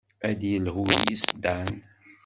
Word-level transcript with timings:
Ad 0.29 0.35
d-yelhu 0.39 0.83
yes-s 1.05 1.29
Dan. 1.43 1.71